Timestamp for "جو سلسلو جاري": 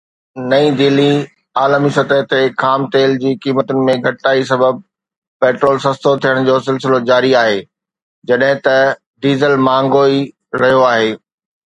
6.49-7.33